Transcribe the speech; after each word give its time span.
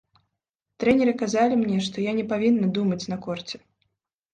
Трэнеры 0.83 1.13
казалі 1.21 1.53
мне, 1.61 1.77
што 1.91 2.09
я 2.09 2.19
не 2.23 2.27
павінна 2.35 2.75
думаць 2.83 3.03
на 3.17 3.23
корце. 3.29 3.67